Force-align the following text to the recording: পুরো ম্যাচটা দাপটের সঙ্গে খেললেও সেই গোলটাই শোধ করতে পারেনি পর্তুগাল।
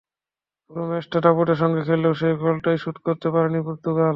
পুরো 0.63 0.83
ম্যাচটা 0.89 1.17
দাপটের 1.25 1.57
সঙ্গে 1.61 1.81
খেললেও 1.87 2.13
সেই 2.15 2.33
গোলটাই 2.41 2.77
শোধ 2.77 2.97
করতে 3.05 3.27
পারেনি 3.33 3.59
পর্তুগাল। 3.67 4.09